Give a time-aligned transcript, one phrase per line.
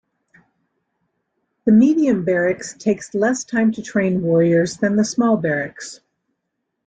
[1.65, 5.99] The medium barracks takes less time to train warriors than the small barracks.